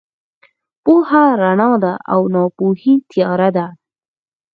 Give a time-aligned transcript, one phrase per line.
[0.83, 3.65] پوهه رڼا ده او ناپوهي تیاره ده.